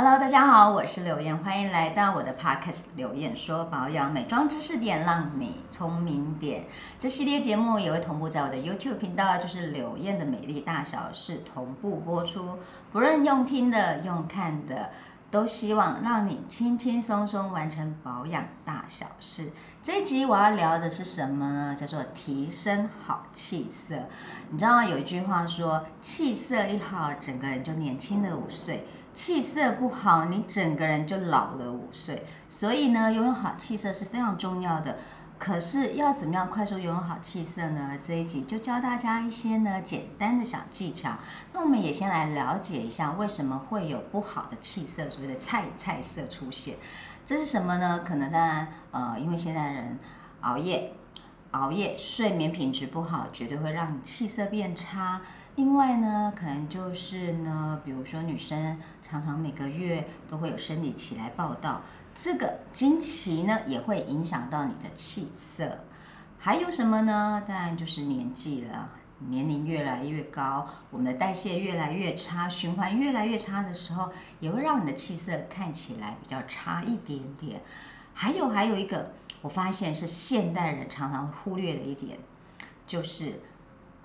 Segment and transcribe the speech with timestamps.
[0.00, 2.82] Hello，大家好，我是柳燕，欢迎来到我的 Podcast。
[2.94, 6.66] 柳燕说保养美妆知识点，让你聪明点。
[7.00, 12.60] 这系列节目也会同步在我的 YouTube 频道，就是柳燕的美丽大小事同步播出。
[12.92, 14.90] 不论用听的、用看的，
[15.32, 19.50] 都希望让你轻轻松松完成保养大小事。
[19.82, 21.74] 这一集我要聊的是什么呢？
[21.74, 23.96] 叫做提升好气色。
[24.50, 28.86] 你知道有一句话说，气色一好，整个人就年轻了五岁。
[29.18, 32.24] 气色不好，你整个人就老了五岁。
[32.48, 34.96] 所以呢，拥有好气色是非常重要的。
[35.40, 37.98] 可是要怎么样快速拥有好气色呢？
[38.00, 41.10] 这一集就教大家一些呢简单的小技巧。
[41.52, 46.76] 那我们也先来了解一下为什么会有不好的气色，所谓的菜菜色出现。
[47.26, 48.04] 这是什么呢？
[48.06, 49.98] 可能当然，呃，因为现在人
[50.42, 50.92] 熬夜，
[51.50, 55.22] 熬夜睡眠品质不好，绝对会让你气色变差。
[55.58, 61.82] 另外呢，可能就是呢，比如说女生常常每个月都会有生理期来报道，
[62.14, 65.80] 这个经期呢也会影响到你的气色。
[66.38, 67.42] 还有什么呢？
[67.44, 77.62] 当然就是年纪了，年龄越来越高，我们的代谢越来越差，循环越来越差的时候，也会让你的气色看起来比较差一点点。
[78.14, 82.16] 还有还有一个，我发现是现代人常常忽略的一点，
[82.86, 83.40] 就是。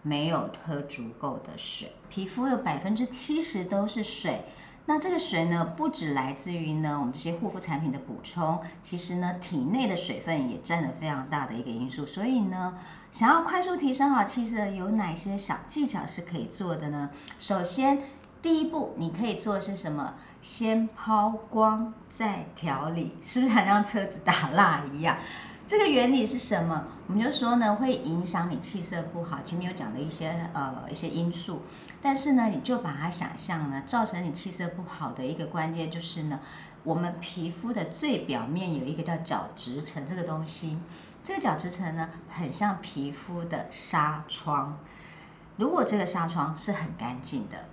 [0.04, 4.46] 没有喝足够的水，皮肤有百分之七十都是水。
[4.86, 12.06] 那这个水呢，不只来自于呢我们这些护肤产品的补充，其实呢体内的水分也占了非常大的一个因素。
[12.06, 12.78] 所以呢，
[13.10, 17.10] 想要快速提升好气色，有哪些小技巧是可以做的呢？
[17.40, 18.04] 首先，
[18.42, 20.16] 第一步你可以做的是什么？
[20.42, 25.16] 先抛光再调理，是不是很像车子打蜡一样？
[25.74, 26.86] 这个原理是什么？
[27.08, 29.40] 我们就说呢，会影响你气色不好。
[29.44, 31.64] 前面有讲的一些呃一些因素，
[32.00, 36.40] 但是呢，你就把它想象呢，造成你气色不好的一个关键就是呢，
[36.84, 40.78] 我们皮肤的最表面有一个叫角质层这个东西，
[41.24, 44.78] 这个角质层呢，很像皮肤的纱窗。
[45.58, 47.66] 如果这个纱窗是很干净的，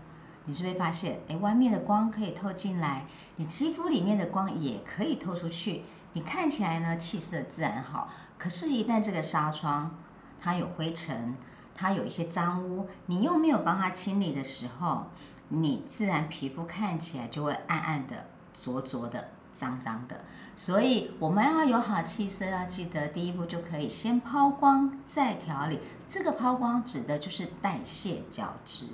[0.46, 3.06] 你是会发现，哎，外面的光可以透进来，
[3.36, 5.82] 你肌肤里面的光也可以透出去。
[6.14, 8.08] 你看起来呢，气色自然好。
[8.36, 9.96] 可是，一旦这个纱窗
[10.40, 11.36] 它有灰尘，
[11.74, 15.06] 它有一些脏污，你又没有帮它清理的时候，
[15.50, 19.28] 你自然皮肤看起来就会暗暗的、浊浊的、
[19.60, 20.24] 脏脏的。
[20.56, 25.78] 所以，我们要有好气色，要记得第一步就可以先抛光，再调理。
[26.08, 28.86] 这个抛光指的就是代谢角质。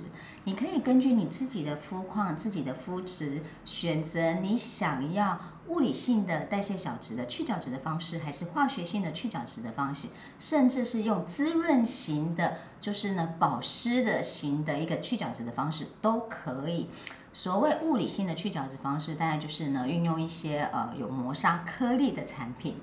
[0.43, 5.39] 你可以根据你自己的肤况、自己的肤质，选择你想要。
[5.67, 10.07] 物理性的代谢角质的去角质的方式，还是化学性的去角质的方式，
[10.39, 16.89] 甚至是用滋润型的，就是呢保湿的型的一个去角质的方式都可以。
[17.37, 22.77] 所谓物理性的去角质方式，大概就是呢运用一些呃有磨砂颗粒的产品。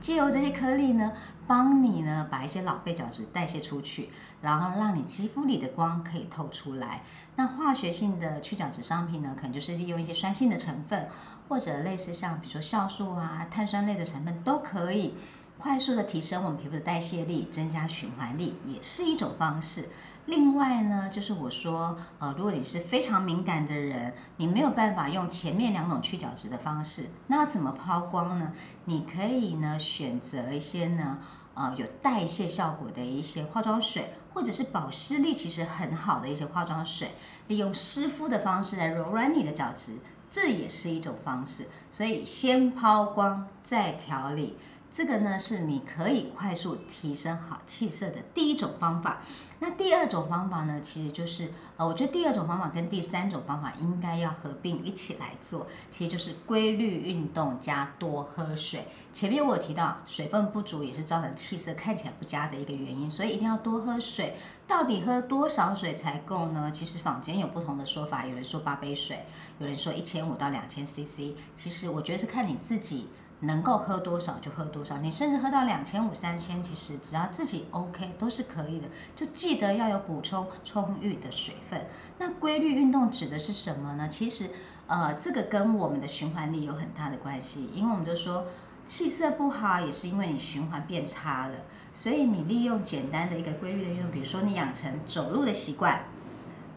[0.00, 1.12] 借由这些颗粒呢，
[1.46, 4.10] 帮你呢把一些老废角质代谢出去，
[4.42, 7.04] 然后让你肌肤里的光可以透出来。
[7.36, 11.08] 那化学性的去角质商品呢，可能就是利用一些酸性的成分，
[11.48, 15.14] 或者类似像比如说酵素啊、碳酸类的成分都可以，
[15.58, 19.88] 快速的提升我们皮肤的代谢力，增加循环力，也是一种方式。
[20.28, 28.52] 另外呢，就是我说，呃，如果你是非常敏感的人，你没有办法用前面两种去角质的方式，那怎么抛光呢？
[28.84, 31.20] 你可以呢选择一些呢，
[31.54, 37.14] 呃，有代谢效果的一些化妆水，或者是保湿力其实很好的一些化妆水，
[37.46, 39.96] 利用湿敷的方式来柔软你的角质，
[40.30, 41.68] 这也是一种方式。
[41.90, 44.58] 所以先抛光再调理。
[44.90, 49.18] 这个呢是你可以快速提升好气色的第一种方法。
[49.60, 58.86] 那第二种方法呢，其实就是呃，我觉得第二种方法跟第三种方法应该要合并一起来做，其实就是规律运动加多喝水。
[59.12, 64.36] 前面我有提到，水分不足也是造成气色看起来不佳的一个原因，所以一定要多喝水。
[64.68, 66.70] 到底喝多少水才够呢？
[66.70, 69.24] 其实坊间有不同的说法，有人说八杯水，
[69.58, 71.34] 有人说一千五到两千 CC。
[71.56, 73.08] 其实我觉得是看你自己。
[73.40, 78.88] 能够喝多少就喝多少，你甚至喝到两千五、三千，其实只要自己 OK 都是可以的。
[79.14, 81.86] 就记得要有补充充裕的水分。
[82.18, 84.08] 那规律运动指的是什么呢？
[84.08, 84.50] 其实，
[84.88, 87.70] 呃，这个跟我们的循环力有很大的关系。
[87.72, 88.46] 因为我们都说
[88.84, 91.54] 气色不好，也是因为你循环变差了。
[91.94, 96.02] 所以你利用简单的一个规律的运动，比如说你养成走路的习惯。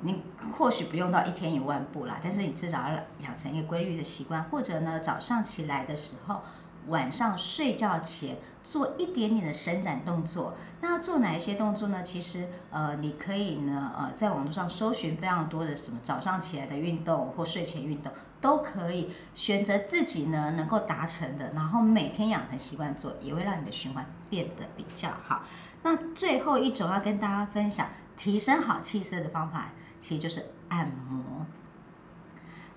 [0.04, 0.24] 你
[0.58, 6.42] 或许不用到一天一万步啦，但是你至少要养成一个规律的习惯，或者呢早上起来的时候
[6.88, 10.56] 晚上睡觉前做一点点的伸展动作。
[10.82, 12.02] 那做哪一些动作呢？
[12.02, 18.12] 其实呃，你可以呢呃，在网络上搜寻非常多的什么早上起来的运动或睡前运动，
[18.42, 25.44] 都可以选择自己呢能够达成的，然后每天养成习惯做，也会让你的循环变得比较好。
[25.84, 29.70] 那最后一种要跟大家分享提升好气色的方法，
[30.02, 31.46] 其实就是按摩。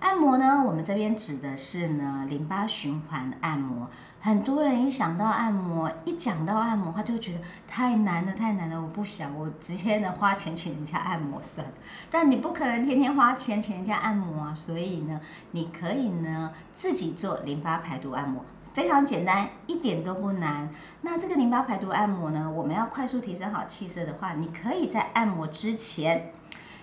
[0.01, 3.89] 按摩呢，我们这边指的是呢淋巴循环按摩。
[4.19, 11.73] 很多人一想到按摩，一讲到按摩，他就觉得太难了，太难了，我不想，我直接呢花钱请人家按摩算了。
[12.11, 15.19] 但你不可能天天花钱请人家按摩啊，所以呢，
[15.51, 20.69] 你可以呢自己做淋巴排毒按摩，非常简单，一点都不难。
[21.01, 26.31] 那这个淋巴排毒按摩呢，我们要快速提升好气色的话，你可以在按摩之前。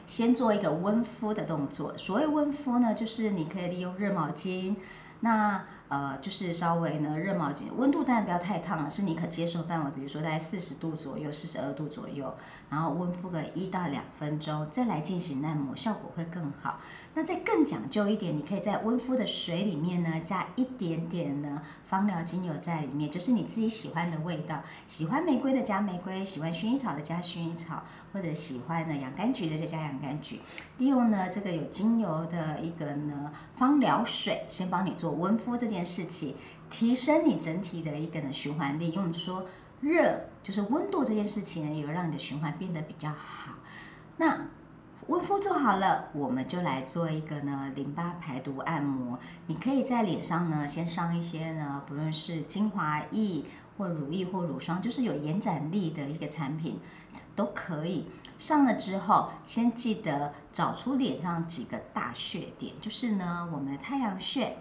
[0.06, 1.96] 先做一个温敷的动作。
[1.96, 4.74] 所谓温敷呢，就是你可以利用热毛巾，
[5.22, 12.34] 那呃就是稍微呢热毛巾，温度当然不要太烫了，是你可接受范围，比如说在四十度左右、四十二度左右，
[12.68, 16.80] 然后温敷个一到两分钟，再来进行按摩，效果会更好。
[17.14, 30.40] 那再更讲究一点，你可以在温敷的水里面呢加一点点呢芳疗精油在里面，就是你自己喜欢的味道，喜欢玫瑰的加玫瑰，喜欢薰衣草的加薰衣草，或者喜欢呢洋甘菊的就加洋甘菊。
[30.78, 36.36] 利用呢这个有精油的一个呢芳疗水，先帮你做温敷这件事情，
[36.70, 38.88] 提升你整体的一个呢循环力。
[38.88, 39.46] 因为我们说
[39.80, 43.54] 热就是温度这件事情呢，有让你的循环变得比较好。
[44.16, 44.46] 那
[45.08, 49.18] 温敷做好了，我们就来做一个呢淋巴排毒按摩。
[49.48, 53.44] 你可以在脸上呢先上一些呢，不论是精华液
[53.76, 56.78] 或乳液或乳霜，就是有延展力的一个产品
[57.34, 58.06] 都可以。
[58.38, 64.56] 上了之后，先记得找出脸上几个大穴点，就是呢我们的太阳穴，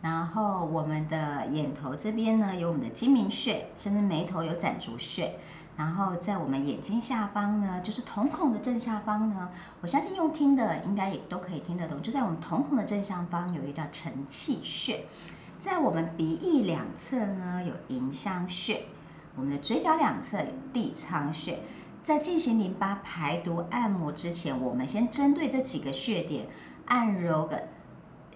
[0.00, 5.34] 然后我们的眼头这边呢有我们的睛明穴，甚至眉头有攒竹穴。
[5.76, 9.48] 然后在我们眼睛下方呢，就是瞳孔的正下方呢，
[9.80, 12.02] 我相信用听的应该也都可以听得懂。
[12.02, 15.04] 就在我们瞳孔的正上方有一个叫承泣穴，
[15.58, 18.86] 在我们鼻翼两侧呢有迎香穴，
[19.36, 21.60] 我们的嘴角两侧有地仓穴。
[22.02, 26.46] 在进行淋巴排毒按摩之前，我们先针对这几个穴点
[26.86, 27.68] 按揉个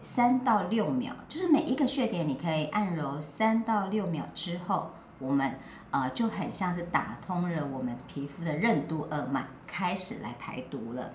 [0.03, 4.91] 三到六秒，就是每一个穴点你可以按揉三到六秒之后。
[5.19, 5.55] 我们
[5.93, 11.13] 呃就很像是打通了我们皮肤的任督二脉，开始来排毒了。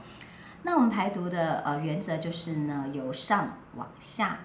[0.64, 4.40] 那我们排毒的呃原则就是呢，由上往下，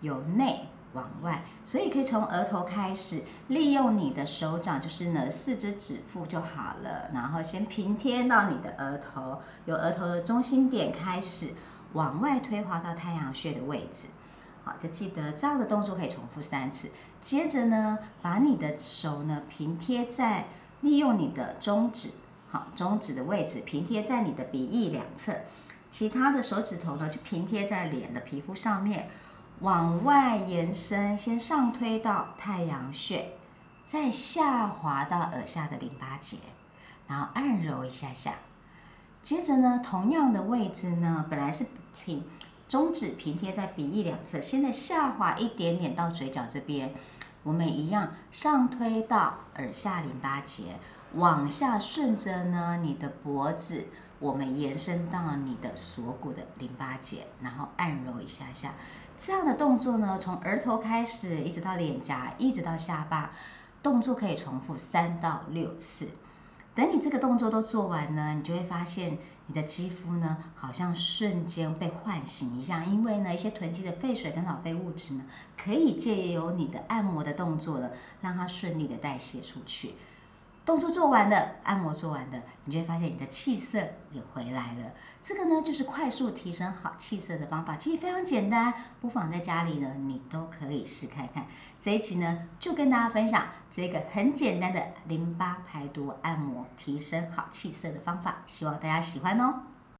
[0.00, 11.50] 由内往外，所以可以从额头开始，利用你的手掌，就是呢四肢指腹就好了，然后先平贴到你的额头，由额头的中心点开始
[11.94, 14.08] 往外推滑到太阳穴的位置。
[14.62, 16.90] 好，就记得这样的动作可以重复三次。
[17.20, 20.46] 接着呢，把你的手呢平贴在，
[20.82, 22.10] 利用你的中指，
[22.50, 25.34] 好，中指的位置平贴在你的鼻翼两侧，
[25.90, 29.10] 其他的手指头呢就平贴在脸的皮肤上面，
[29.60, 33.32] 往外延伸，先上推到太阳穴，
[33.86, 36.38] 再下滑到耳下的淋巴结，
[37.06, 38.34] 然后按揉一下下。
[39.24, 41.64] 接着呢，同样的位置呢，本来是
[41.98, 42.22] 平。
[42.68, 46.92] 中指平贴在鼻翼两侧，现在下滑一点点到嘴角这边，
[47.42, 50.78] 我们一样上推到耳下淋巴结，
[51.14, 53.86] 往下顺着呢你的脖子，
[54.18, 58.72] 我们延伸到你的锁骨的淋巴结，然后按揉一下下。
[59.16, 63.30] 这样的动作呢，从额头开始，一直到脸颊，一直到下巴，
[63.82, 66.08] 动作可以重复三到六次。
[66.74, 69.16] 等你这个动作都做完呢，你就会发现
[69.46, 72.90] 你的肌肤呢，好像瞬间被唤醒一样。
[72.90, 75.24] 因为呢，一些囤积的废水跟老废物质呢，
[75.56, 77.90] 可以借由你的按摩的动作呢，
[78.20, 79.94] 让它顺利的代谢出去。
[80.64, 83.78] 动作做完了，按摩做完了，你就会发现你的气色
[84.10, 84.92] 也回来了。
[85.20, 91.46] 这个呢，就是快速提升好气色的方法，其实非常简单，不妨在家里呢，你都可以试看看。
[91.78, 99.73] 这一期呢，就跟大家分享这个很简单的淋巴排毒按摩，提升好气色的方法，希望大家喜欢哦。